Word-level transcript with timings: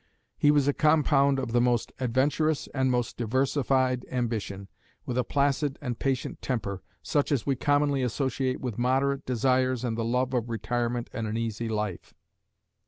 He 0.35 0.49
was 0.49 0.67
a 0.67 0.73
compound 0.73 1.37
of 1.37 1.51
the 1.51 1.61
most 1.61 1.91
adventurous 1.99 2.65
and 2.73 2.89
most 2.89 3.17
diversified 3.17 4.03
ambition, 4.09 4.67
with 5.05 5.15
a 5.15 5.23
placid 5.23 5.77
and 5.79 5.99
patient 5.99 6.41
temper, 6.41 6.81
such 7.03 7.31
as 7.31 7.45
we 7.45 7.55
commonly 7.55 8.01
associate 8.01 8.59
with 8.59 8.79
moderate 8.79 9.27
desires 9.27 9.83
and 9.83 9.95
the 9.95 10.03
love 10.03 10.33
of 10.33 10.49
retirement 10.49 11.11
and 11.13 11.27
an 11.27 11.37
easy 11.37 11.69
life. 11.69 12.15